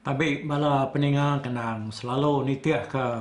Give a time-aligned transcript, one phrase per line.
[0.00, 3.20] Tapi bala peninga kenang selalu nitiah ke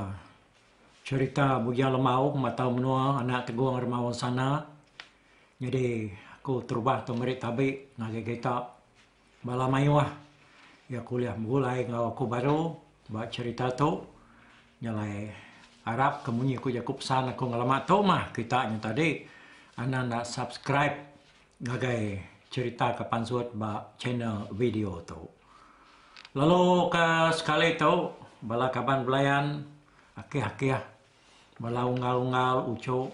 [1.04, 4.64] cerita bujang lemau matau menua anak teguang remau sana.
[5.60, 6.08] Jadi
[6.40, 8.64] aku terubah tu merit tabi ngaji kita
[9.44, 10.08] bala mayuah.
[10.88, 12.72] Ya kuliah mulai ngau aku baru
[13.12, 14.00] buat cerita tu.
[14.80, 15.28] Nyalai
[15.84, 19.20] Arab kemunyi aku jakup pesan aku ngalamat tu mah kita nya tadi
[19.76, 20.96] anak nak subscribe
[21.60, 25.39] ngagai cerita ke pansuat ba channel video tu.
[26.38, 28.14] Lalu ke sekali tu,
[28.46, 29.66] bala kaban belayan,
[30.14, 30.78] akih-akih,
[31.58, 33.10] bala ungal-ungal, ucu,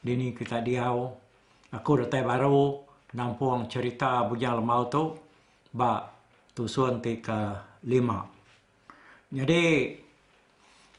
[0.00, 1.12] dini kita diau,
[1.68, 2.80] aku datai baru,
[3.12, 5.12] nampung cerita bujang lemau tu,
[5.76, 6.00] ba
[6.56, 8.24] tusun ti ke lima.
[9.28, 9.92] Jadi,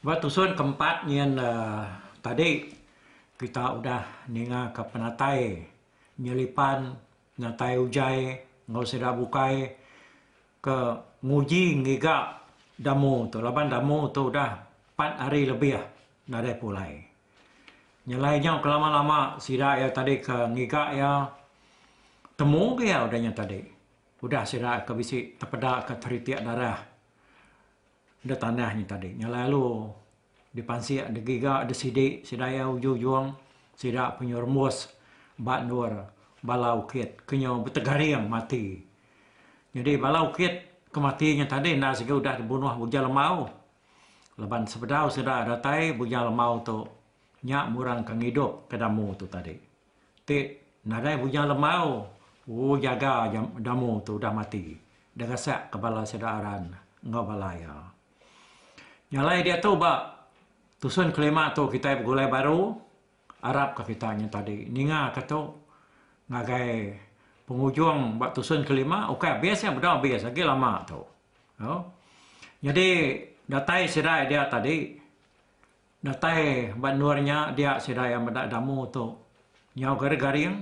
[0.06, 1.90] ba tusun keempat yang uh,
[2.22, 2.70] tadi,
[3.34, 5.58] kita udah ninga ke penatai,
[6.22, 6.94] nyelipan,
[7.42, 9.74] natai ujai, ngau sedak bukai,
[10.62, 10.78] ke
[11.24, 12.36] nguji ngiga
[12.76, 13.40] damu tu.
[13.40, 14.56] Laban damu tu dah
[14.96, 15.86] 4 hari lebih lah.
[16.26, 16.92] Dah ada pulai.
[18.06, 21.12] Nyalainya kelama-lama sira ya tadi ke ngiga ya.
[22.36, 23.62] Temu ke ya udahnya tadi
[24.20, 26.78] udah sira ke bisi terpeda ke teritiak darah.
[28.26, 29.86] Ada tanahnya tadi nyalai lu.
[30.50, 32.26] Di pansi ada giga ada sidik.
[32.26, 33.32] Sidaya uju juang
[33.74, 34.90] sira penyurmus
[35.38, 36.10] bat nur
[36.42, 37.22] balau kit.
[37.26, 38.82] Kenyo betegari yang mati.
[39.74, 43.44] Jadi balau kit kematiannya tadi nak segi sudah dibunuh bujang lemau.
[44.40, 46.80] Leban sepedau sudah datai bujang lemau tu
[47.44, 49.52] nyak murang kang hidup kedamu tu tadi.
[50.24, 50.38] Ti
[50.88, 52.08] nadai bujang lemau,
[52.48, 54.72] oh jaga jam, damu tu dah mati.
[55.12, 56.72] Dah gasak kepala sedaran
[57.04, 57.92] ngau balaya.
[59.12, 60.16] Nyalai dia tu ba
[60.80, 62.72] tusun kelima tu kita gulai baru
[63.44, 64.64] Arab ke kita tadi.
[64.72, 65.40] Ninga kata
[66.32, 66.72] ngagai
[67.46, 71.00] penghujung buat tusun kelima, okey, biasa berdoa biasa, lagi lama tu.
[71.62, 71.80] Oh.
[72.58, 74.98] Jadi, datai sirai dia tadi,
[76.02, 79.14] datai banurnya dia sirai yang berdak damu tu,
[79.78, 80.58] nyau garing-garing,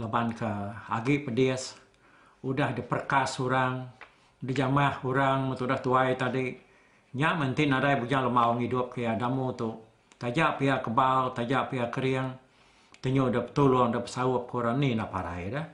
[0.00, 0.48] leban ke
[0.88, 1.76] agi pedias,
[2.40, 3.84] udah diperkas orang,
[4.40, 6.56] dijamah orang, tu dah tuai tadi,
[7.12, 9.76] nyak menti nadai bujang lemau hidup ke damu tu,
[10.16, 12.32] tajak pihak kebal, tajak pihak kering,
[12.98, 15.66] Tanya dah tolong dah pesawap korang ni nak parai dah.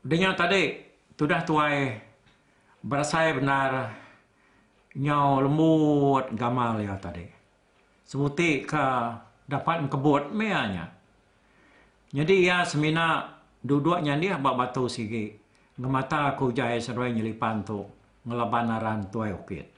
[0.00, 0.72] Dengan tadi,
[1.12, 1.92] tu dah tuai
[2.80, 3.90] berasai benar
[4.96, 7.26] nyau lembut gamal ya tadi.
[8.06, 8.84] Sebuti ke
[9.44, 10.88] dapat kebut meanya.
[12.14, 15.36] Jadi ya semina duduknya dia bak batu sigi.
[15.76, 17.84] Ngemata aku jaya seruai nyelipan tu.
[18.24, 19.68] Ngelaban aran tuai ukit.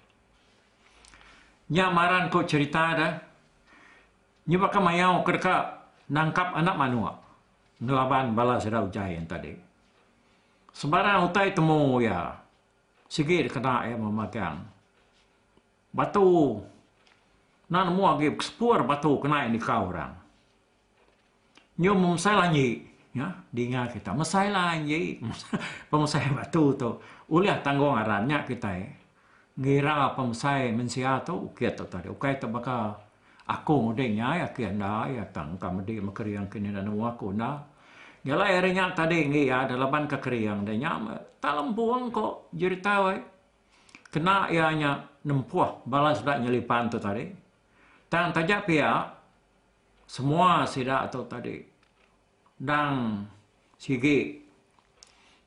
[1.74, 3.12] Nya maran ko cerita dah.
[4.48, 5.77] Nyebaka mayau kerka
[6.12, 7.12] nangkap anak manua.
[7.78, 9.54] Ngelaban bala sedau jaya tadi.
[10.74, 12.34] Sebarang utai temu ya.
[13.06, 14.60] Sikit kena ya memagang.
[15.94, 16.58] Batu.
[17.68, 20.12] Nak nemu lagi sepur batu kena ini kau orang.
[21.78, 22.68] Nyo memsai lanyi.
[23.16, 24.12] Ya, diingat kita.
[24.12, 25.22] Mesai lanyi.
[25.90, 26.90] Pemesai batu tu.
[27.30, 28.88] Uliah tanggung arannya kita ya.
[29.58, 31.50] Ngira pemesai mensia tu.
[31.50, 32.10] Ukit tu tadi.
[32.10, 32.94] Ukit tu bakal
[33.48, 37.64] aku ngudenya ya dah ya tang kamedi makriang kini dan aku na
[38.28, 42.76] Gala erenya tadi ngi ya dalaban kekeriang dan nyam talam buang kok jadi
[44.10, 47.24] kena ya nya nempuh balas dak nyelipan tu tadi.
[48.10, 49.06] Tang tajak pia
[50.04, 51.62] semua sida atau tadi.
[52.58, 53.22] Dan
[53.78, 54.44] sigi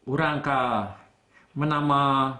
[0.07, 0.61] orang ka
[1.59, 2.33] menama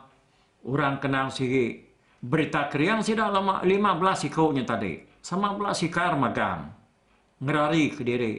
[0.64, 1.84] orang kenal sigi
[2.24, 6.74] berita keriang sida lama 15 ikutnya tadi sama pula sikar magang.
[7.42, 8.34] Ngerari ke diri.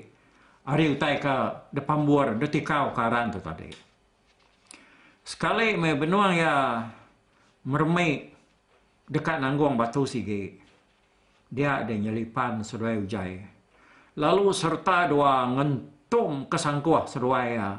[0.62, 1.34] Ari utai ke
[1.74, 3.66] depan buar, detikau karan tu tadi.
[5.22, 6.86] Sekali me benuang ya
[7.66, 8.30] mermai
[9.06, 10.58] dekat nanggung batu sigi.
[11.50, 13.42] Dia ada nyelipan seruai ujai.
[14.18, 17.70] Lalu serta dua ngentung kesangkuah seruai ya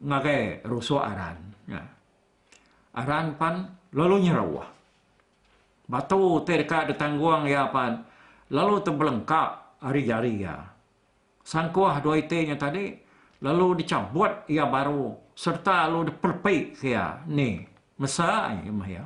[0.00, 1.36] ngagai rusuh aran.
[1.68, 1.84] Ya.
[2.96, 4.68] Aran pan lalu nyerawah.
[5.92, 8.09] Batu terdekat detangguang ya pan
[8.50, 10.58] lalu terbelengkak hari-hari ya.
[11.40, 12.92] Sangkuah dua nya tadi,
[13.40, 17.24] lalu dicabut ia baru, serta lalu diperpik ya.
[17.26, 17.64] Ni,
[17.96, 19.04] masa ya mah ya.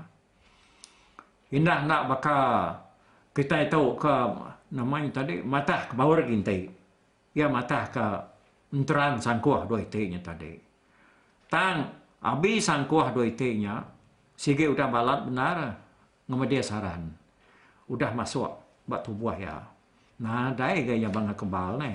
[1.54, 2.38] Indah nak baka
[3.30, 4.14] kita itu ke
[4.74, 6.66] namanya tadi mata ke bawah gintai.
[7.34, 8.06] Ya mata ke
[8.74, 10.58] enteran sangkuah dua nya tadi.
[11.46, 13.86] Tang abi sangkuah dua nya,
[14.34, 15.78] sige udah balat benar
[16.26, 17.14] ngemedia saran.
[17.86, 19.60] Udah masuk buat tubuh ya.
[20.20, 21.92] Nah, dai gaya bang kebal ni.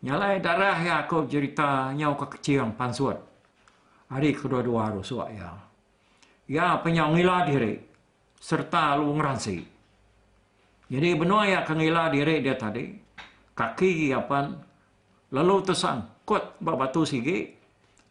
[0.00, 3.20] Nyalai darah ya aku cerita nyau ke kecil yang pansuat.
[4.08, 5.52] Hari kedua-dua rusuk ya.
[6.50, 7.78] Ya penyangila diri
[8.40, 9.60] serta lu ngeransi.
[10.90, 12.90] Jadi benua ya kengila diri dia tadi
[13.54, 14.50] kaki apa
[15.30, 17.54] lalu tersangkut batu sigi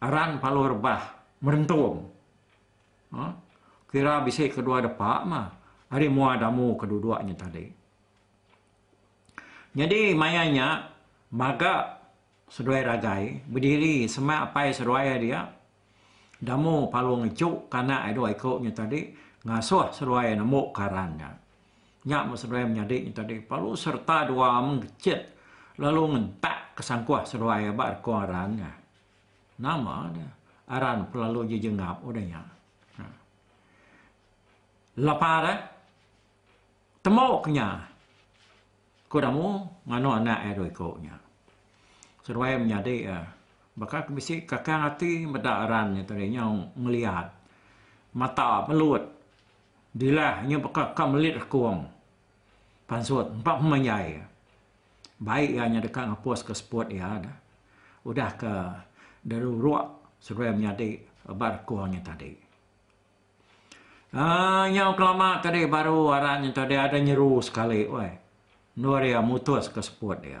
[0.00, 1.02] aran palu rebah
[1.44, 2.08] merentung.
[3.12, 3.36] Ha?
[3.90, 5.59] Kira bisa kedua depak mah.
[5.90, 7.66] Hari mua damu kedua-duanya tadi.
[9.74, 10.86] Jadi mayanya
[11.34, 12.00] maga
[12.50, 15.46] seduai ragai berdiri semak apa seduai dia
[16.42, 19.14] damu palu ngecuk karena ada ikutnya tadi
[19.46, 21.30] ngasuh seruai nemu karannya.
[22.06, 25.38] Nyak mau seruai menyadik tadi palu serta dua mengecit
[25.78, 28.72] lalu ngentak kesangkuah seruai abad karannya.
[29.58, 30.30] Nama dia
[30.70, 32.42] aran pelalu jejengap udahnya.
[32.98, 33.04] Ha.
[33.06, 33.14] Eh?
[37.00, 37.88] Temuknya.
[39.10, 41.16] Kudamu ngano anak ada ikutnya.
[42.22, 43.26] Seruai menyadik ya.
[43.74, 46.44] Baka kebisi kakang hati medaran yang tadinya
[46.76, 47.32] melihat
[48.10, 49.06] mata melut
[49.94, 51.86] dilah nya baka kam melit kuang
[52.90, 54.22] pansut empat menyai
[55.18, 57.34] baik ya nya dekat ngapus ke sport ya ada
[58.06, 58.52] udah ke
[59.22, 59.86] darurat
[60.18, 62.49] sudah menyadi bar kuangnya tadi
[64.10, 68.20] ah nya kelama tadi baru arahnya tadi ada nyeru sekali oi
[68.80, 70.40] Nuria mutus ke sport ya.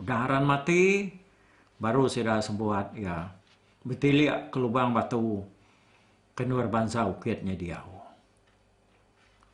[0.00, 1.12] Udah haran mati
[1.78, 3.30] baru saya dah sembuhat ya.
[3.86, 5.44] Bertilik ke lubang batu
[6.34, 7.78] kenuar bangsa ukitnya dia.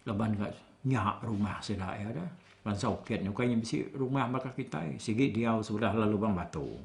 [0.09, 0.57] Leban kat
[0.89, 2.29] nyak rumah saya dah ya dah
[2.65, 3.35] bangsa ukitnya.
[3.35, 6.79] Kayaknya bisi rumah maka kita sigi dia sudah lalu lubang batu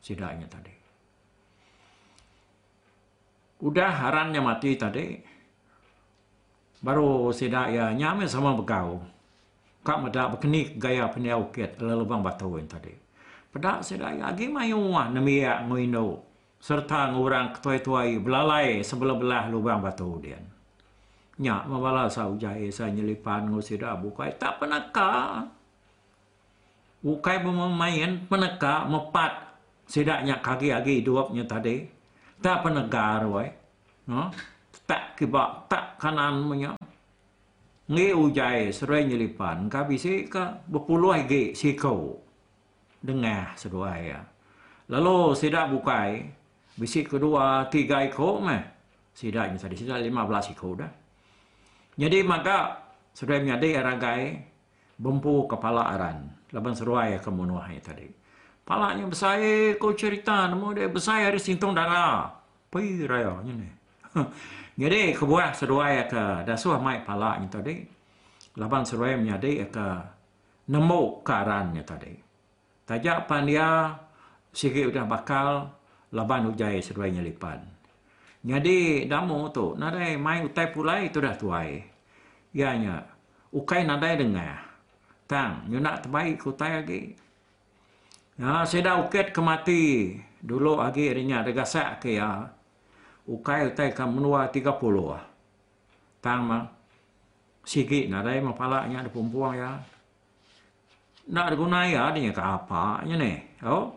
[0.00, 0.72] sidaknya tadi.
[3.60, 5.35] Udah harannya mati tadi
[6.86, 9.02] baru sidak ya nyame sama begau
[9.82, 12.94] kak medak berkenik gaya pendiau ukit lalu lubang batu yang tadi
[13.56, 16.20] Pedak sedaya agi mayuwa namia ngoino
[16.60, 20.36] serta ngurang ketuai-tuai belalai sebelah-belah lubang batu dia.
[21.40, 25.48] Nya mabala sa ujai sa nyelipan ngusida bukai tak penaka.
[27.00, 29.56] Bukai bermain penaka mepat
[29.88, 31.88] sidaknya kaki agi duapnya tadi.
[32.44, 33.48] Tak penegar wai.
[34.04, 34.28] No?
[34.86, 36.72] Tak kiba tak kanan punya.
[37.86, 42.18] Ngi ujai serai nyelipan kabisi ka berpuluh agi sikau
[43.02, 44.20] dengar sedua ya.
[44.90, 46.26] Lalu sidak bukai,
[46.78, 48.62] bisik kedua tiga ekor meh.
[49.14, 50.92] Sidaknya tadi, sidak lima belas ekor dah.
[51.96, 52.86] Jadi maka
[53.16, 54.22] sudah menyadari ragai
[54.98, 56.30] bumpu kepala aran.
[56.54, 58.06] Laban seruai munuahnya tadi.
[58.66, 59.38] Palanya besar,
[59.78, 62.34] kau cerita, namun dia besar hari sintung darah.
[62.66, 63.70] Pergi raya, ni.
[64.76, 67.80] Jadi kebuah seruai ke dasuah mai palanya tadi.
[68.60, 69.88] Laban seruai menyadari ke
[70.68, 72.12] nemu karannya tadi.
[72.84, 73.96] Tajak pan dia
[74.52, 75.72] sikit sudah bakal
[76.12, 77.60] laban ujai seruai nyelipan.
[78.46, 81.80] Jadi damu tu nadai mai utai pulai itu dah tuai.
[82.52, 83.00] Ianya
[83.56, 84.60] ukai nadai dengar.
[85.26, 87.02] Tang, nyu nak terbaik utai lagi.
[88.38, 90.14] Ya, saya dah uket ke mati.
[90.38, 92.46] Dulu lagi adanya ada gasak ke ya.
[93.26, 94.70] Ukai utai ke menua 30
[95.10, 95.24] ah.
[96.22, 96.64] Tang mah.
[97.66, 99.74] Sikit nadai mapalaknya ada perempuan ya
[101.26, 103.34] nak guna ya dia ke apa nya ni
[103.66, 103.90] oh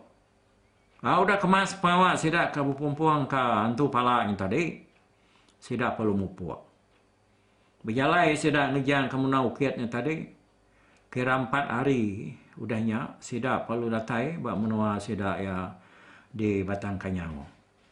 [1.05, 4.81] ah udah kemas bawa sidak ke perempuan ke antu pala yang tadi
[5.62, 6.50] sidak perlu mupu
[7.86, 10.25] berjalan sidak ngejang kamu nak ukitnya tadi
[11.13, 15.69] kira empat hari udahnya sidak perlu datai bak menua sidak ya
[16.33, 17.45] di batang kanyang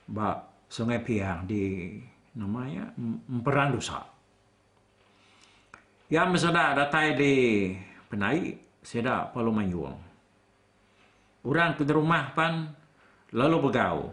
[0.10, 1.96] bak sungai piang di
[2.38, 2.92] namanya
[3.32, 4.04] Emperandusa.
[6.08, 7.34] Ya, misalnya datai di
[8.08, 10.00] penai, saya perlu mayuang.
[11.44, 12.72] Orang ke rumah pan
[13.36, 14.12] lalu begau.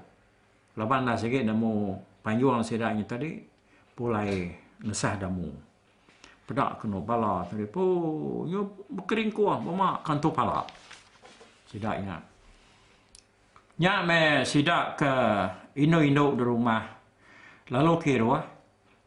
[0.75, 3.39] Lapan dah sikit nemu panjuang sedaknya tadi
[3.95, 4.51] pulai
[4.83, 5.51] ngesah damu.
[6.45, 7.83] Pedak kena bala tadi pu
[8.51, 10.67] nyu berkering kuah mama kantu pala.
[11.71, 12.19] Sedaknya.
[13.79, 15.13] Nya me sidak ke
[15.75, 16.83] ino-ino di rumah.
[17.71, 18.41] Lalu kira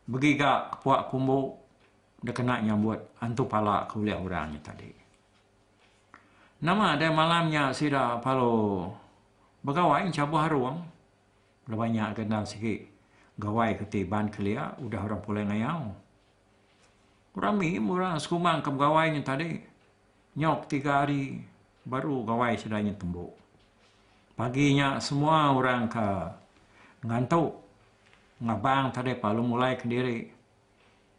[0.08, 1.56] begiga puak kumbu
[2.24, 4.90] dah kena nyambut antu pala kuliah orangnya tadi.
[6.64, 8.90] Nama ada malamnya sida palo
[9.62, 10.82] begawai cabu haruang.
[11.68, 12.98] Dah banyak kena sikit
[13.38, 15.94] gawai ketiban kelia udah orang pulai ngayau.
[17.38, 19.62] Orang mi orang sekumang ke gawainya tadi.
[20.38, 21.46] Nyok tiga hari
[21.86, 23.38] baru gawai sedanya tembuk.
[24.34, 26.08] Paginya semua orang ke
[27.04, 27.54] ngantuk.
[28.38, 30.30] Ngabang tadi palu mulai ke diri.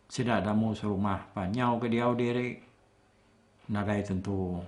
[0.09, 2.57] Sidak damu serumah panyau ke diau diri.
[3.69, 4.63] Nadai tentu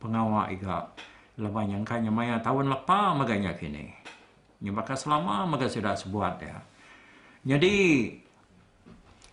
[0.00, 0.88] pengawal iga
[1.36, 3.92] lepas yang maya tahun lepas maganya kini
[4.62, 6.58] ni bakal selama maga sudah sebuat ya
[7.42, 8.06] Jadi,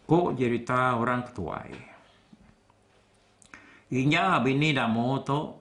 [0.09, 1.77] kok cerita orang ketuai.
[3.93, 5.53] Inya bini dah mau tu,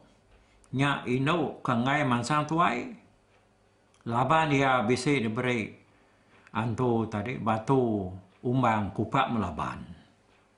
[0.73, 2.89] nya ino kangai mansang tuai.
[4.09, 5.69] Laban dia bisa diberi
[6.57, 8.09] antu tadi batu
[8.41, 9.85] umbang kupak melaban.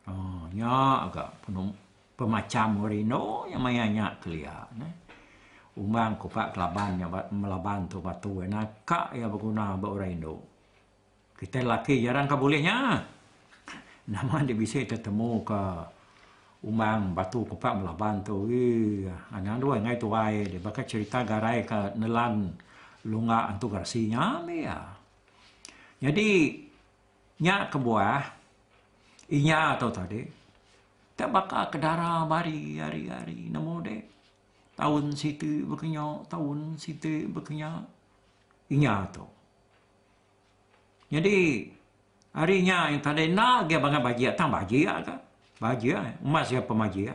[0.07, 1.75] Oh, nya agak penuh
[2.15, 4.55] pemacam rino yang mayanya kelia.
[4.79, 4.87] Ne?
[5.75, 8.39] Umbang kupak kelaban yang melaban tu batu.
[8.47, 10.47] Nak kak ya berguna buat rino.
[11.35, 13.03] Kita laki jarang kah bolehnya.
[14.15, 15.63] Nama dia bisa tertemu ke
[16.71, 18.47] umang batu kupak melaban tu.
[18.47, 22.55] Eh, anak dua ngai tu ai dia bakal cerita garai ke nelan
[23.09, 24.81] lunga antu garsinya ya.
[26.01, 26.57] Jadi
[27.41, 28.25] nya ke buah
[29.33, 30.25] inya atau tadi
[31.17, 34.01] tak bakal ke darah bari hari-hari namo de
[34.77, 37.85] tahun situ berkenya tahun situ berkenya
[38.73, 39.25] inya tu.
[41.11, 41.69] Jadi
[42.33, 45.15] harinya yang tadi nak dia bangat bagi tang bagi ke
[45.61, 45.93] bagi
[46.25, 47.11] emas siapa bagi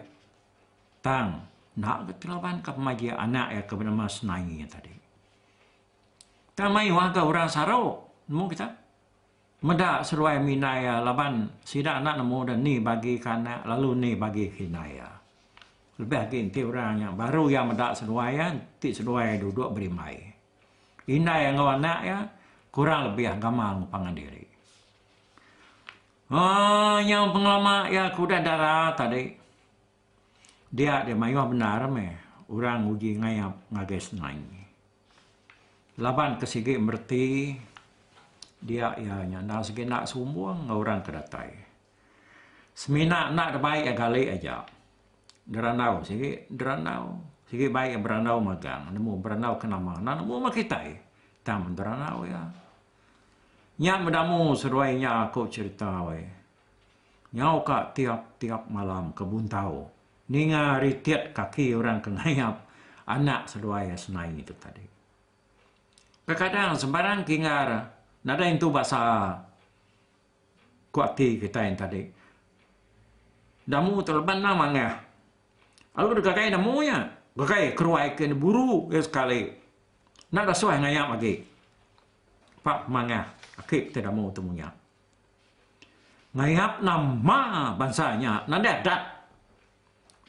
[1.01, 1.41] tang
[1.75, 4.94] nak ke telaban ke pemaji anak ya ke bernama Senai tadi.
[6.55, 7.99] Tak mai warga orang Sarau,
[8.31, 8.71] nemu kita.
[9.67, 15.03] Meda seruai minaya laban sida anak nemu dan ni bagi kana lalu ni bagi hinaya.
[15.99, 20.15] Lebih lagi inti orang yang baru yang meda seruai ya, ti seruai duduk berimai.
[21.11, 22.23] Inai yang anak ya,
[22.71, 24.47] kurang lebih agama ngupangan diri.
[26.31, 29.27] Oh, yang pengalaman ya kuda darah tadi.
[30.71, 32.15] Dia dia mayu benar me.
[32.47, 34.54] Orang uji ngayap ngages naik.
[35.95, 37.55] Laban kesigi merti
[38.59, 41.55] dia ya nyanda segi nak sumbuang orang kedatai.
[42.75, 44.67] Semina nak baik agali aja.
[45.47, 47.15] Deranau sigi deranau
[47.47, 48.91] sigi baik beranau magang.
[48.91, 50.99] Nemu beranau kena mana nemu makitai.
[51.47, 52.43] Tam deranau ya.
[53.79, 56.27] Nya mendamu seruainya aku cerita we.
[57.35, 59.87] Nyau ka tiap-tiap malam kebun tahu.
[60.31, 62.67] Ninga ritiat kaki orang kengayap
[63.07, 64.94] anak seruai senai itu tadi.
[66.25, 67.69] Kadang-kadang sembarang kingar.
[68.25, 69.29] Nada yang tu bahasa
[70.89, 72.01] kuati kita yang tadi.
[73.65, 74.93] Damu terleban nama ngah.
[75.93, 77.05] Ada kakai damu ya.
[77.37, 79.53] Kakai keruai ke buru ya sekali.
[80.33, 81.45] Nada suai ngayap lagi.
[82.65, 83.29] Pak mangah.
[83.61, 84.73] Akib te damu temunya.
[86.33, 88.49] Ngayap nama bansanya.
[88.49, 89.01] Nada dat.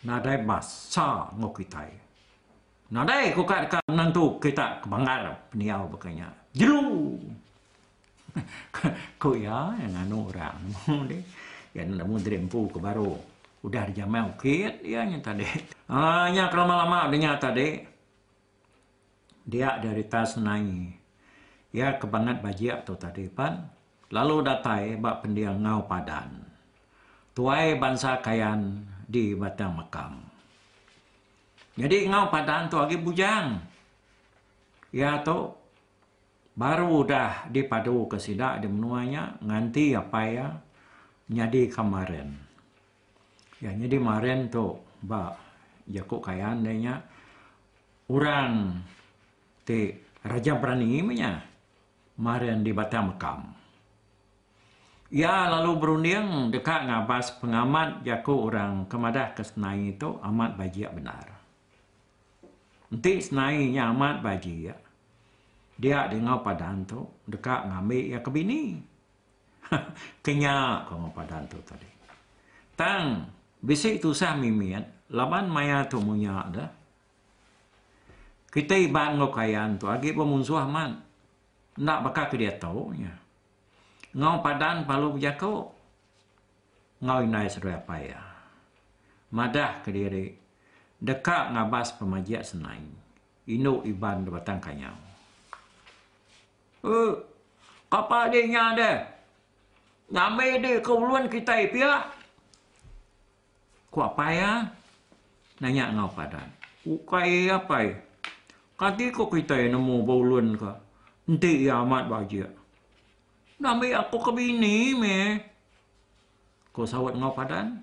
[0.05, 2.06] Nada bahasa ngokitai.
[2.87, 6.31] Nah, dai ko kat ka nantu kita kebangar peniau bekanya.
[6.55, 7.19] Jeru.
[9.23, 10.61] ko ya yang anu orang.
[11.75, 13.19] Ya nak mun drempu ke baru.
[13.67, 15.47] Udah dijamai ukit ya nya tadi.
[15.91, 17.83] Ah nya lama-lama adanya tadi.
[19.47, 20.95] Dia dari tas nai.
[21.75, 23.67] Ya kebangat bajia tu tadi pan.
[24.15, 26.43] Lalu datai bak pendiang ngau padan.
[27.35, 30.26] Tuai bangsa kayan di batang makam.
[31.77, 33.61] Jadi ngau padan tu lagi bujang.
[34.97, 35.53] Ya tu
[36.57, 40.49] baru dah dipadu ke sidak di menuanya nganti apa ya
[41.29, 42.33] nyadi kemarin.
[43.61, 45.37] Ya nyadi kemarin tu ba
[45.85, 47.05] jakuk kayan denya
[48.09, 48.81] orang
[49.69, 51.45] ti raja berani punya
[52.17, 53.41] kemarin di Batam Mekam.
[55.13, 61.36] Ya lalu berunding dekat ngabas pengamat jakuk orang kemadah kesenai itu amat bajiak benar.
[62.91, 64.77] Nanti senai nyamat bagi ya.
[65.77, 68.81] Dia dengar padan tu dekat ngambil ya ke bini.
[70.25, 71.91] Kenyak kau padan tu tadi.
[72.79, 73.29] Tang
[73.61, 76.67] bisik tu sah mimian laban maya tu munya ada.
[78.49, 81.03] Kita iban ngau kayan tu agi pemunsuh man.
[81.77, 83.13] Nak bakal ke dia tahu nya.
[84.17, 85.77] Ngau padan palu jako.
[87.05, 88.25] Ngau inai sedaya payah.
[89.29, 90.46] Madah ke diri
[91.01, 92.83] dekat ngabas pemajiak senai.
[93.47, 94.97] Ino iban batang kanyau.
[96.83, 97.13] Eh,
[97.91, 98.93] apa dia nya ada?
[100.11, 102.11] Nyame dia keuluan kita pia.
[103.91, 104.53] Ku apa ya?
[105.63, 106.47] Nanya ngau padan.
[106.87, 107.95] Ukai apa ya?
[108.77, 110.79] Kati ko kita nemu baulun ka.
[111.27, 112.47] Nanti ya amat bahagia.
[113.57, 115.19] Nami aku ke bini me.
[116.71, 117.83] Ko sawat ngau padan.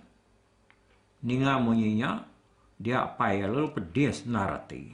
[1.23, 2.32] Ninga munyinya
[2.83, 4.91] dia pai lalu pedis narati.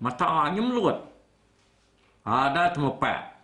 [0.00, 0.96] Mata nyemlut.
[2.24, 3.36] Ada tempat.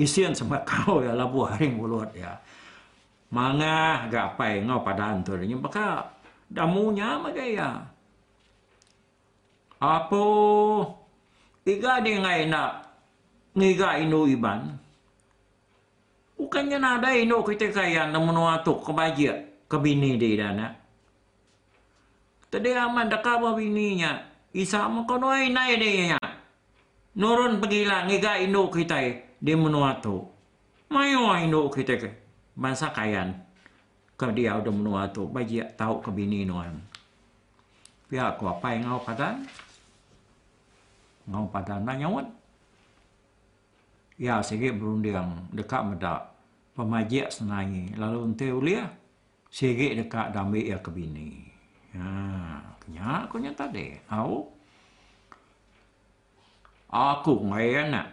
[0.00, 2.40] Isian sama kau ya labu haring mulut ya.
[3.28, 6.08] Manga gak pai ngau pada antur ni baka
[6.48, 7.84] damunya magaya.
[9.78, 10.24] Apa
[11.68, 12.70] iga di ngai nak
[13.52, 14.80] ngiga inu iban.
[16.34, 19.32] Bukannya nada ino kita kaya namun waktu kebaja
[19.68, 20.83] ke bini di dana.
[22.54, 24.14] Tadi aman dah kabar bininya.
[24.54, 26.14] Isa mo kono ay nai dia
[27.18, 29.02] Nurun pergilah ngiga ino kita
[29.42, 30.22] di menua tu.
[30.86, 32.10] Mayo ino kita ke.
[32.54, 33.34] Bangsa kayan.
[34.14, 35.26] Ke dia udah menua tu.
[35.26, 36.78] Bagi tahu ke bini nuan.
[38.06, 39.42] Pihak ku apa yang ngau padan?
[41.26, 42.26] Ngau padan nak nyawat.
[44.14, 45.18] Ya, sikit berunding
[45.50, 46.30] dekat medak
[46.78, 47.90] pemajik senangi.
[47.98, 48.86] Lalu ente ulia,
[49.50, 51.43] sikit dekat damik ya ke bini.
[51.94, 53.94] Ha, kenyak aku nyata deh.
[54.10, 54.36] Tahu?
[56.90, 58.06] Aku ngai nak.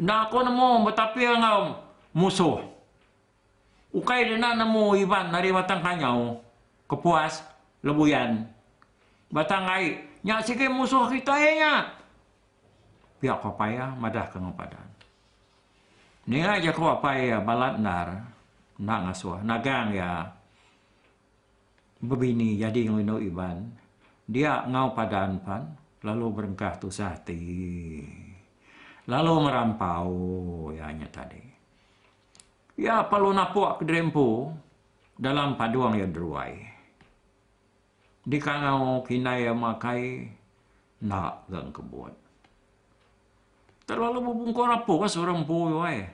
[0.00, 1.76] Nak aku nemu betapi ngau
[2.16, 2.64] musuh.
[3.92, 6.40] Ukai dia nak nemu Iban dari batang kanyau.
[6.88, 7.44] Kepuas,
[7.84, 8.48] lebuyan.
[9.28, 10.00] Batang ngai.
[10.24, 11.84] Nyak musuh kita ya nyak.
[13.20, 14.88] Pihak papaya madah ke ngapadan.
[16.24, 18.24] Ni aja ko papaya balat nar.
[18.80, 19.44] Nak ngasuh.
[19.44, 20.39] Nagang ya.
[22.00, 23.68] Bebini jadi ngino Iban.
[24.24, 28.00] Dia ngau padan pan lalu berengkah tu sati.
[29.04, 30.12] Lalu merampau
[30.72, 31.42] ya hanya tadi.
[32.80, 34.48] Ya perlu napuk ke drempu
[35.20, 36.56] dalam paduang yang deruai.
[38.24, 40.24] Di kangau kinai yang makai
[41.04, 42.14] nak gang kebuat.
[43.84, 46.06] Terlalu bubungkor apa kan seorang puyo eh.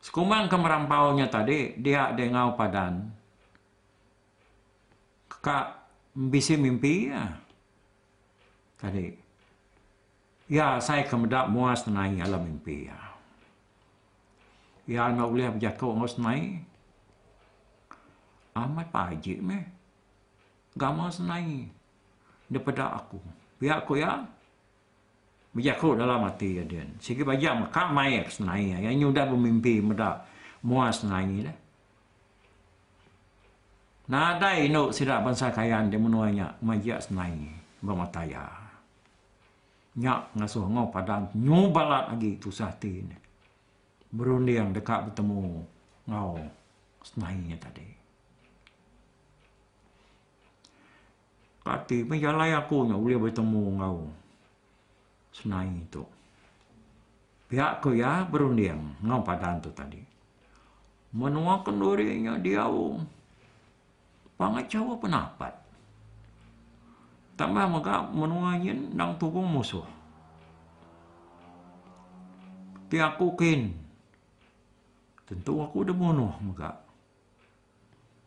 [0.00, 3.19] Sekumang ke merampaunya tadi, dia dengau padan.
[5.40, 7.24] Kak bisi mimpi ya
[8.80, 9.12] tadi.
[10.50, 12.90] Ya, saya kemedak muas naik alam mimpi.
[12.90, 12.98] Ya,
[14.88, 16.66] ya nak boleh berjaka ngos naik.
[18.58, 19.62] Amat pagi me.
[20.74, 21.70] Gama senai
[22.50, 23.22] daripada aku.
[23.62, 24.26] Biar aku ya.
[25.54, 26.82] Berjaka dalam hati ya dia.
[26.98, 28.74] Sikit bajak maka mai senai.
[28.74, 30.26] Yang ini sudah bermimpi medak
[30.66, 31.56] muas naik dah.
[34.10, 37.46] Nada ino sidak bangsa kayan dia menuanya majak senai
[37.78, 38.42] bermataya.
[39.94, 43.16] Nyak ngasuh ngau padan nyubalat lagi tu sahti ni.
[44.10, 45.62] Berunding dekat bertemu
[46.10, 46.42] ngau
[47.06, 47.86] senainya tadi.
[51.62, 54.10] Kati menjalai aku nya boleh bertemu ngau
[55.30, 56.02] senai itu
[57.46, 60.02] pihak ku ya berunding ngau padan tu tadi.
[61.14, 62.66] Menuakan durinya dia
[64.40, 65.52] pangacawa penapat
[67.40, 69.88] tambah maka menuanya nang tukung musuh.
[72.84, 73.72] Tapi aku kin.
[75.24, 76.84] Tentu aku dah bunuh maka.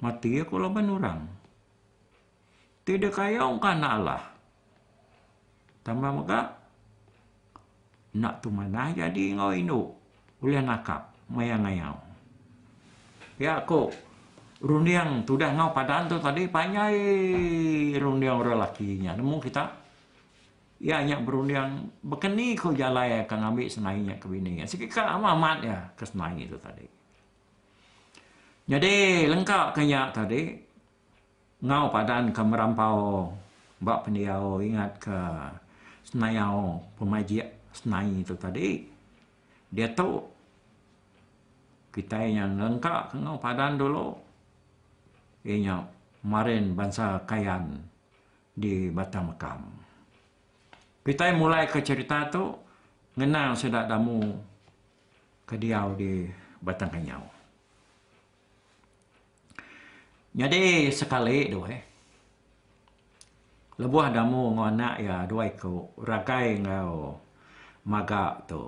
[0.02, 1.19] Mati aku lawan orang.
[2.88, 4.23] Tidak kaya orang Allah.
[5.86, 6.58] Tambah maka
[8.17, 9.93] nak tu mana jadi ngau inu.
[10.41, 11.13] Boleh nakap.
[11.30, 11.99] Maya ngayau.
[13.38, 13.93] Ya aku
[14.63, 16.95] rundiang tu dah ngau padan tu tadi panjai
[17.99, 19.12] rundiang orang lakinya.
[19.19, 19.67] Namun kita
[20.80, 24.63] ya nyak berundiang bekeni ko jalai akan ambil senainya ke bini.
[24.63, 26.88] Sikit kan amat ya ke senai itu tadi.
[28.63, 30.56] Jadi lengkap kenya tadi
[31.67, 33.28] ngau padan ke merampau
[33.84, 35.19] bak pendiau ingat ke
[36.08, 37.43] senayau pemaji
[37.76, 38.88] senai itu tadi
[39.67, 40.23] dia tahu
[41.91, 44.23] kita yang lengkap ngau padan dulu
[45.44, 45.84] ianya
[46.24, 47.84] marin bangsa kayan
[48.56, 49.62] di Batam Mekam.
[51.04, 52.56] Kita mulai ke cerita tu
[53.20, 54.24] ngenang sudah damu
[55.44, 56.24] ke diau di
[56.64, 57.24] Batang Kanyau.
[60.34, 61.84] Jadi sekali tu eh.
[63.84, 67.20] Lebuah damu ngona ya dua ko ragai ngau
[67.84, 68.64] maga tu.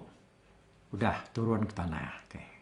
[0.92, 2.28] Udah turun ke tanah.
[2.28, 2.55] Okay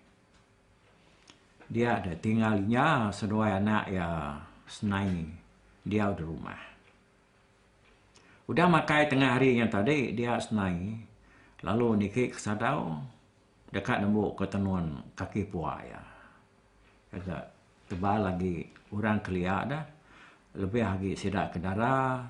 [1.73, 4.37] dia ada tinggalnya sedua anak ya
[4.69, 5.25] senai
[5.81, 6.61] dia di rumah.
[8.45, 10.93] Udah makai tengah hari yang tadi dia senai.
[11.65, 13.01] Lalu nikik kesadau
[13.73, 16.01] dekat nembuk ketenuan kaki puah ya.
[17.09, 17.41] Kata
[17.89, 19.83] tebal lagi orang keliak dah.
[20.53, 22.21] Lebih lagi sidak ke darah.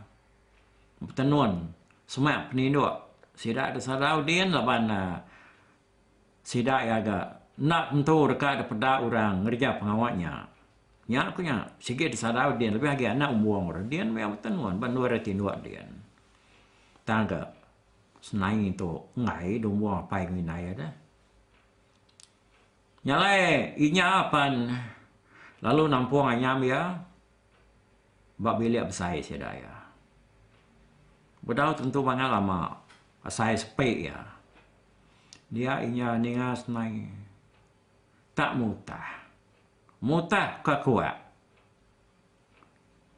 [1.11, 1.67] Tenuan
[2.07, 2.95] semak peninduk.
[3.35, 4.87] Sidak ada sadau dia laban
[6.45, 10.49] sidak ya agak nak tentu dekat daripada orang ngerja pengawatnya.
[11.05, 15.03] Ya aku nya sikit disadau dia lebih lagi anak umbuang orang dia memang tenuan bandu
[15.03, 15.83] ada tinduak dia.
[17.03, 17.51] Tangga
[18.23, 20.87] senai itu ngai dumbuang apa yang ini ada.
[23.03, 24.71] Nyalai inya apan
[25.59, 27.03] lalu nampuang anyam ya
[28.39, 29.73] bab bilik besar saya daya.
[31.43, 32.79] Bedau tentu banyak lama
[33.27, 34.19] saya spek ya.
[35.51, 37.22] Dia inya ninga senai.
[38.33, 39.07] Tak mutah.
[40.01, 41.15] Mutah ke kuat.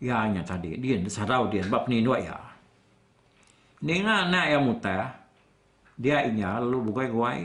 [0.03, 0.75] Ya nya tadi.
[0.75, 1.63] Dia sarau dia.
[1.65, 2.35] Bap ni nuak ya.
[3.81, 5.15] Ninga nak yang mutah.
[5.95, 7.41] Dia inya lalu bukai guai.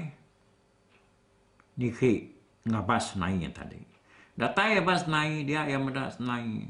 [1.79, 2.35] Niki
[2.67, 3.79] ngabas senai yang tadi.
[4.35, 5.47] Datai abas senai.
[5.47, 6.67] Dia yang muda senai.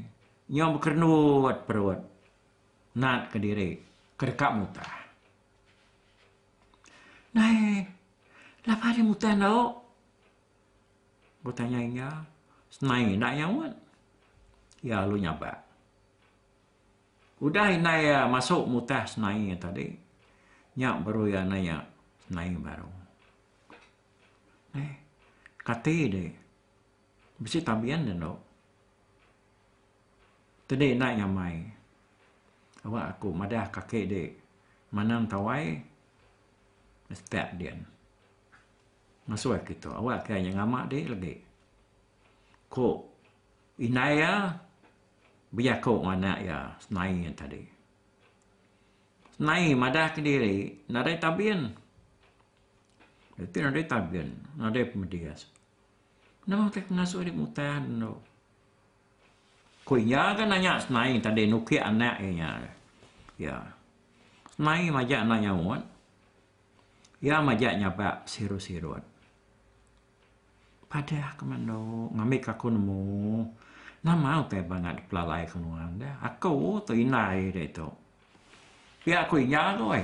[0.53, 1.99] Nyom kernut perut.
[2.95, 3.81] Nat ke diri.
[4.15, 5.01] Kedekap mutah.
[7.31, 7.87] Nai,
[8.67, 9.39] lapa dia mutan
[11.41, 11.49] tau?
[11.49, 12.09] Bertanya inya,
[12.69, 13.73] senai nak yang wan?
[14.85, 15.71] Ya, lu nyabak.
[17.41, 19.89] Udah inai ya masuk mutah senai yang tadi.
[20.77, 21.81] Nyak baru ya naya
[22.29, 22.85] senai baru.
[24.77, 24.93] Eh,
[25.57, 26.29] kata dia.
[27.41, 28.37] Bisa tabian dan tau.
[30.69, 31.65] Tadi nak yang mai.
[32.85, 34.29] Awak aku madah kakek dia.
[34.93, 35.81] Manang tawai.
[37.09, 37.73] Step dia.
[39.31, 39.87] Masuk kita.
[39.95, 41.39] Awak kaya yang amak dia lagi.
[42.67, 42.99] Kok
[43.79, 44.51] inaya
[45.55, 47.63] biar kau anak ya senai yang tadi.
[49.39, 50.83] Senai madah ke diri.
[50.91, 51.71] Nadai tabian.
[53.39, 54.35] Itu nadai tabian.
[54.59, 55.47] Nadai pemedias.
[56.43, 58.03] Nama tak ngasuh di mutan.
[58.03, 58.19] No.
[59.87, 62.59] Kau ya kan nanya senai tadi nuki anak ya.
[63.39, 63.63] Ya.
[64.59, 65.63] Senai majak anak yang
[67.23, 69.10] Ya majak nyapa siru-siruan.
[70.91, 71.79] Pada kemana
[72.11, 73.01] ngambil aku nemu.
[74.03, 76.19] Nama aku banget pelalai kenuan dah.
[76.19, 77.87] Aku tu inai dia tu.
[79.07, 80.03] Ya aku iya tu eh.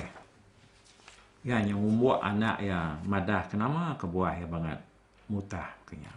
[1.43, 4.79] Ya yang membuat anak ya madah kenapa kebuah ya banget
[5.27, 6.13] mutah kenya.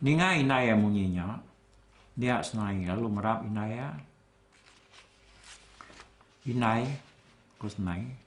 [0.00, 1.36] Ninga inai yang munyinya.
[2.16, 3.90] Dia senai lalu merap inai ya.
[6.44, 6.84] Inai,
[7.56, 8.24] aku senai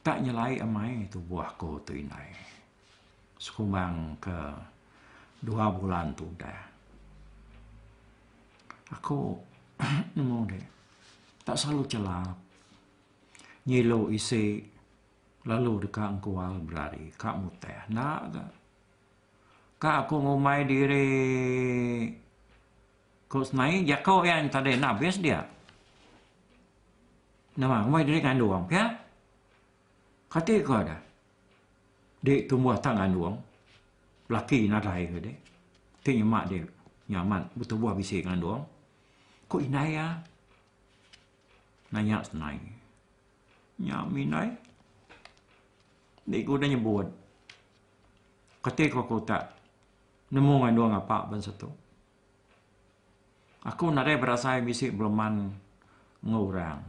[0.00, 2.32] tak nyelai amai tu buah ko tu inai.
[3.40, 4.36] Sekumang ke
[5.40, 6.60] dua bulan tu dah.
[9.00, 9.32] Aku
[10.16, 10.66] nemu deh.
[11.40, 12.36] Tak selalu celap.
[13.64, 14.60] Nyelo isi
[15.48, 17.08] lalu dekat kual berlari.
[17.16, 17.80] Kak muteh.
[17.88, 18.44] Nak ke?
[19.80, 21.08] Kak aku ngumai diri
[23.30, 25.40] kau senai ya kau yang tadi nak bias dia.
[27.56, 28.68] Nama ngumai diri kan doang.
[28.68, 29.00] Ya?
[30.28, 31.09] Kata kau ada.
[32.20, 33.36] Dek tumbuh tangan uang.
[34.28, 35.36] Laki nak ke dek.
[36.04, 36.64] Tengok mak dia.
[37.08, 37.48] Nyaman.
[37.56, 38.62] Betul buah bisik dengan uang.
[39.48, 40.06] Kok inai ya?
[41.90, 42.60] Nanya senai.
[43.80, 44.48] Nyak minai.
[46.28, 47.08] Dek kau dah nyebut.
[48.60, 49.56] Kata kau kau tak.
[50.30, 51.66] Nemu dengan uang apa ban satu.
[53.66, 55.52] Aku nak berasa bisik beleman
[56.22, 56.80] ngurang.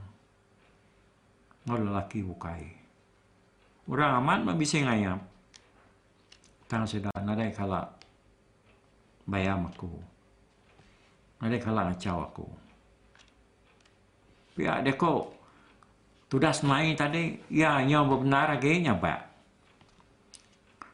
[1.65, 2.80] Ngau lelaki bukai.
[3.91, 5.19] Orang amat mah bisa ngayap.
[6.71, 7.83] Tang sudah nadai kala
[9.27, 9.91] bayam aku.
[11.43, 12.47] Nadai kala ngacau aku.
[14.55, 15.35] Pihak dia kok
[16.31, 19.27] tudas mai tadi ya nya benar lagi nya ba.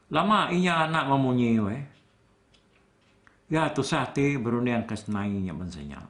[0.10, 1.78] Lama inya anak memunyi we.
[3.54, 6.02] Ya tu sate berunian kesnai nya bensanya.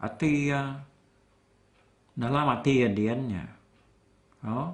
[0.00, 0.80] Ati ya
[2.16, 3.44] dalam hati ya diannya.
[4.48, 4.72] Oh,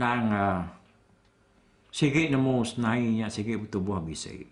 [0.00, 0.64] nang uh,
[2.40, 4.48] mo snai niya sige buto buah bisay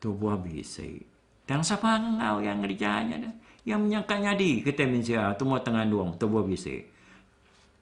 [0.00, 0.96] tu buah bisay
[1.44, 3.34] tang sa pangaw yang ngerjanya dah
[3.68, 6.88] yang menyangkanya di kita mensia tu mau tengah duang tu buah bisay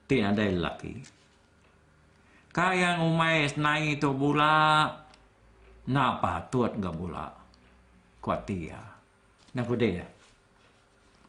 [0.03, 0.99] tin ada laki
[2.51, 4.83] kaya umay snai tu bula
[5.87, 7.31] napa tuat ga bula
[8.19, 8.83] kuatia
[9.55, 10.07] na kude ya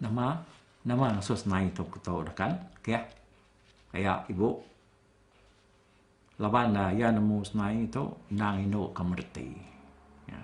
[0.00, 0.40] nama?
[0.80, 2.56] Nama sos nai tu kuto kan?
[2.80, 3.04] Kaya
[3.90, 4.55] Kaya ibu,
[6.38, 9.50] laban na yan ang mus na ito, nang ino kamerti.
[10.31, 10.42] Ya.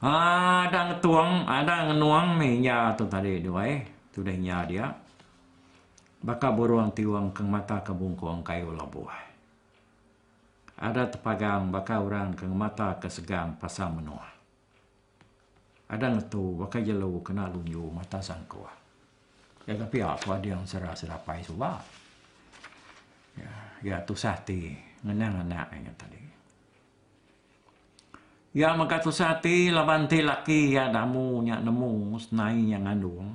[0.00, 3.68] Ada tuang, ada nuang ni nya tu tadi dua
[4.08, 4.88] tu dah nya dia.
[6.18, 9.06] Baka buruang tiwang kang mata kabungkuang kayo labuh.
[10.78, 14.26] Ada tepagang baka orang kang mata kesegang pasang menua.
[15.90, 18.77] Ada ngetu baka jelo kena lunyu mata sangkuah.
[19.68, 21.76] Ya tapi aku ada yang serah serapai suba.
[23.36, 23.52] Ya,
[23.84, 24.72] ya tu sati
[25.04, 26.22] ngenang anak yang tadi.
[28.56, 33.28] Ya maka tu sati laban ti laki ya damu nya nemu senai yang ngandung.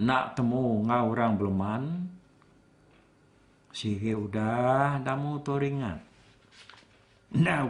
[0.00, 1.82] Nak temu ngau orang beluman.
[3.76, 6.00] Sihe udah damu tu ringan.
[7.36, 7.68] Nah,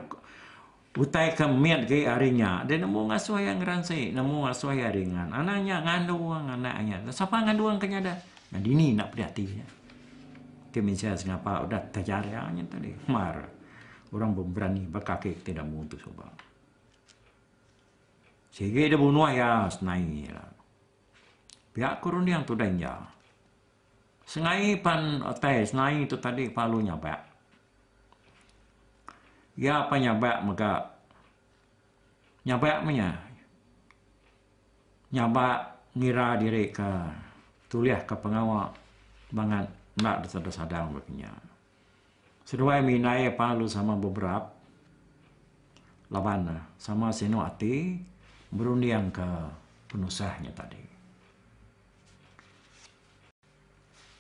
[0.98, 2.66] Utai kemiat ke arinya.
[2.66, 4.10] Dia nemu ngasuh yang ransi.
[4.10, 5.30] Nemu ngasuh yang ringan.
[5.30, 6.98] Anaknya nganduang anaknya.
[7.14, 8.18] Siapa nganduang kenyada?
[8.50, 9.46] Yang dini nak pedati.
[10.74, 12.90] Kemensia sengapa udah terjarianya tadi.
[13.06, 13.46] Mar.
[14.10, 16.32] Orang berani berkaki tidak mau sebab.
[18.50, 20.50] Sehingga dia bunuh ya senai lah.
[21.70, 22.98] Pihak kurun yang tu dah ya.
[24.26, 27.37] Sengai pan teh senai itu tadi palunya pak.
[29.58, 30.86] Ya apa nyabak maka
[32.46, 33.10] nyabak punya
[35.10, 36.86] nyabak ngira diri ke
[37.66, 38.70] tuliah ke pengawal
[39.34, 39.66] bangat
[39.98, 41.26] nak dasar sadang begini.
[42.46, 44.54] Sedua minai palu sama beberapa
[46.08, 47.98] laban sama seno ati
[48.54, 49.28] berundiang ke
[49.90, 50.80] penusahnya tadi.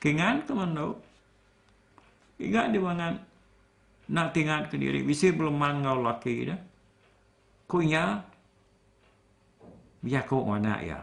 [0.02, 0.92] Kingan ke mana?
[2.38, 3.27] Ingat di mana
[4.08, 5.04] nak tinggal ke diri.
[5.04, 6.60] Bisa belum mangau laki dah.
[7.68, 8.24] Kunya
[10.00, 11.00] biar kau mana ya.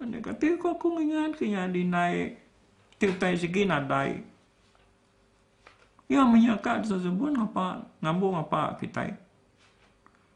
[0.00, 2.40] Anda kata kau kau ingat kenya di naik
[2.96, 4.24] tiutai segi nadai.
[6.08, 9.12] Ya menyakat tersebut apa ngambung apa kita.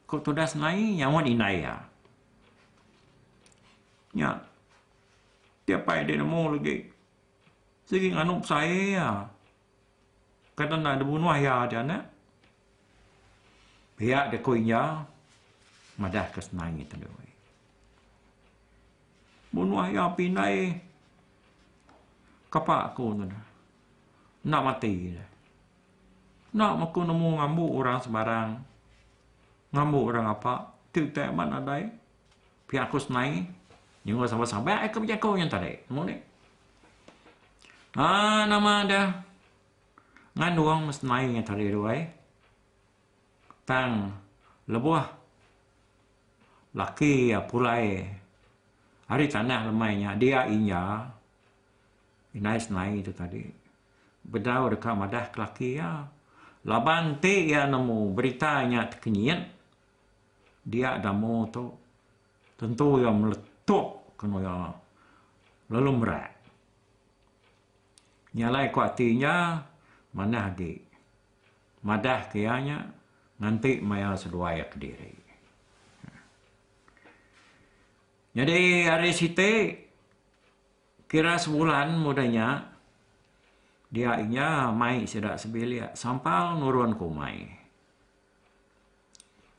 [0.08, 1.76] Kau tu dah senai yang wan inai ya.
[4.16, 4.30] Ya.
[5.68, 6.88] Tiap pai dia nemu lagi.
[7.84, 9.08] Segi nganup saya ya.
[10.58, 12.10] Kata nak ada bunuh ya dia nak.
[13.94, 15.06] Pihak dia kuinya
[16.02, 17.06] madah ke senai itu dia.
[19.54, 20.82] Bunuh ya pinai
[22.50, 23.44] kapak aku tu dah.
[24.50, 25.28] Nak mati dah.
[26.58, 28.50] Nak aku nemu ngambu orang sembarang.
[29.70, 30.74] Ngambu orang apa?
[30.90, 31.86] Tak mana ada.
[32.66, 33.46] Pihak aku senai.
[34.02, 35.78] Yang orang sampai-sampai aku macam kau yang tadi.
[35.86, 36.18] Mau ni?
[37.94, 39.27] Ah, nama ada.
[40.38, 41.98] Ngan uang mesti naik yang tadi dua.
[43.66, 44.14] Tang
[44.70, 45.06] lebuah.
[46.78, 48.06] Laki ya pulai.
[49.10, 51.10] Hari tanah lemainya dia inya.
[52.38, 53.42] Inai senai itu tadi.
[54.22, 56.06] Bedau dekat madah kelaki ya.
[56.70, 59.42] Laban te ya nemu beritanya terkenyian.
[60.62, 61.10] Dia ada
[61.50, 61.66] tu.
[62.54, 64.56] Tentu yang meletup kena ya.
[65.74, 66.30] Lalu merak.
[68.38, 69.66] Nyalai kuatinya
[70.12, 70.80] mana lagi.
[71.84, 72.90] Madah kianya
[73.38, 75.14] nanti maya seluaya ke diri.
[78.38, 79.74] Jadi hari siti
[81.08, 82.70] kira sebulan mudanya
[83.88, 87.48] dia inya mai sedak sebelia sampal nurun ku mai.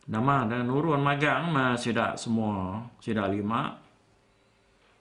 [0.10, 3.74] Nama dan nurun magang ma sedak semua sedak lima.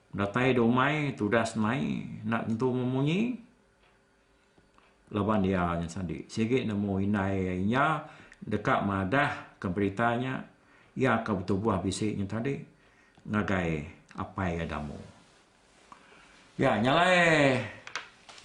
[0.08, 3.47] Datai do mai tudas mai nak tentu memunyi.
[5.14, 6.28] Lawan dia yang sandi.
[6.28, 8.04] Sikit nemu inai inya
[8.44, 10.44] dekat madah keberitanya
[10.98, 12.58] ia ke betul buah bisiknya tadi
[13.28, 13.70] ngagai
[14.18, 14.98] apa yang adamu.
[16.58, 17.62] Ya, nyalai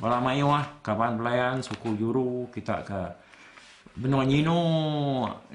[0.01, 3.01] Malam mayu ah, kapan pelayan suku juru kita ke
[3.95, 4.59] benua nyino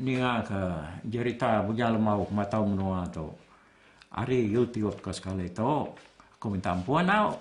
[0.01, 0.63] ni ah ke
[1.05, 3.29] cerita punya lemau matau menua tu.
[4.09, 5.85] Hari YouTube ke sekali tu,
[6.39, 7.37] aku minta ampun tau.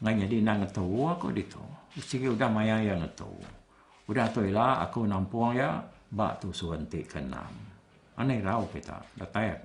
[0.00, 1.60] Ngai jadi nang tahu aku di tu.
[1.96, 3.40] Sikit udah maya yang tahu.
[4.06, 5.80] Udah tu lah aku nampung ya,
[6.12, 7.50] bak tu suanti ke enam.
[8.20, 9.56] Aneh rau kita, datai.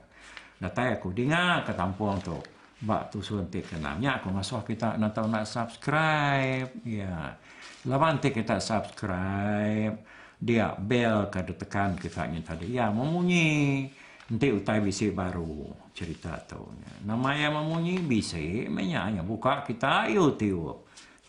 [0.61, 2.37] Datai aku dengar ke tampung tu
[2.81, 6.69] bak tu suruh tik kenamnya aku ngasuh kita nak tahu nak subscribe.
[6.81, 7.37] Ya.
[7.85, 10.01] Lawan tik kita subscribe
[10.41, 12.73] dia bell kada tekan kita ni tadi.
[12.73, 13.85] Ya memunyi.
[14.31, 16.61] Nanti utai bisi baru cerita tu.
[17.05, 19.21] Nama yang memunyi bisi menyanya.
[19.21, 20.80] Buka kita YouTube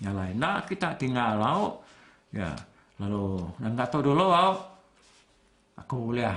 [0.03, 1.79] nyalain nak kita tinggal lau
[2.35, 2.51] ya
[2.99, 4.53] lalu nak tahu dulu lau
[5.79, 6.35] aku boleh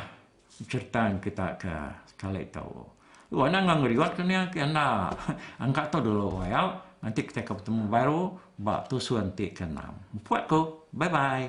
[0.70, 1.74] cerita kita ke
[2.06, 2.96] sekali tahu
[3.34, 5.10] Wana ngang riwat kan ya kena
[5.58, 6.78] angkat tu dulu ya.
[7.02, 9.94] Nanti kita ketemu baru bak tu suanti ke enam.
[10.26, 10.60] Buat ko.
[10.94, 11.46] Bye bye.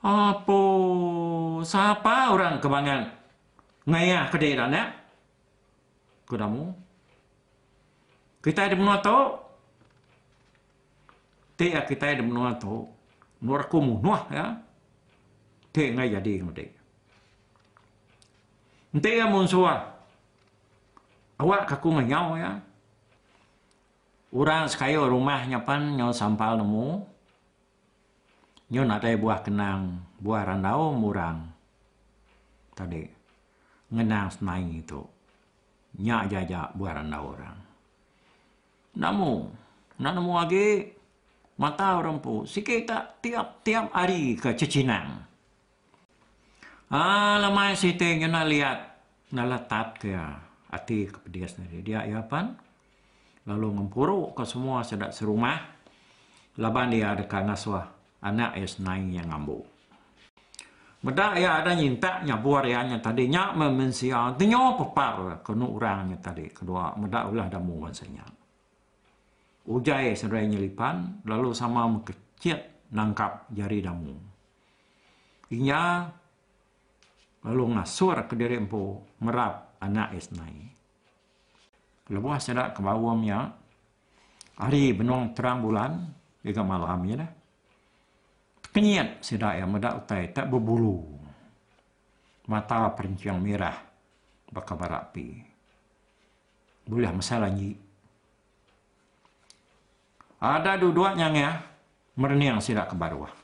[0.00, 0.60] Apa
[1.64, 3.19] siapa orang kebangan
[3.90, 4.88] ngaya ke daerah nak?
[6.30, 6.70] Kudamu.
[8.40, 9.18] Kita ada menua tu.
[11.58, 12.88] Tiada kita ada menua tu
[13.40, 14.46] nuar kumu nuah ya
[15.72, 16.66] te ngai jadi ngode
[18.96, 19.80] nte ya mun suwa
[21.40, 22.60] awak kaku nganyau ya
[24.30, 27.02] Orang sekaya rumahnya pan nyau sampal nemu.
[28.70, 31.50] Nyau nak buah kenang, buah randau murang.
[32.78, 33.19] Tadi
[33.90, 35.02] ngenang senai itu.
[35.98, 37.58] Nyak jajak buah randau orang.
[38.94, 39.50] Namu,
[39.98, 40.66] nak nemu lagi
[41.58, 45.26] mata orang pu sikit tak tiap-tiap hari ke cecinang.
[46.90, 48.78] Ah, lama si tengok nak lihat
[49.30, 50.10] nalatat ke
[50.70, 51.82] ati kepedia sendiri.
[51.86, 52.22] Dia ya
[53.46, 55.58] lalu ngempuruk ke semua sedak serumah.
[56.58, 57.88] Laban dia ada kangaswa
[58.20, 59.64] anak es nai yang ngambu.
[61.00, 62.36] Beda ya ada nyinta ya
[62.84, 68.24] nya tadi nya memensia tinyo pepar ke orangnya tadi kedua beda ulah dah mu maksanya.
[69.64, 74.12] Ujai serai nyelipan lalu sama mekecit nangkap jari damu.
[75.56, 76.04] Inya
[77.48, 80.68] lalu ngasur ke diri empu merap anak esnai.
[82.10, 83.54] Lepas sedak ke bawahnya,
[84.58, 86.10] hari benung terang bulan,
[86.42, 87.30] juga malam ya dah.
[88.70, 91.02] Kenyat sedak yang medak utai tak berbulu.
[92.46, 93.74] Mata perinciang merah
[94.50, 95.42] bakabar api.
[96.86, 97.74] Boleh masalah ni.
[100.40, 101.52] Ada dua-duanya ya,
[102.16, 103.39] merniang sedak ke.